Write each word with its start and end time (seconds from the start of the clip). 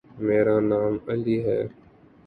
میرا 0.25 0.57
نام 0.69 0.93
علی 1.07 1.37
ہے۔ 1.45 1.59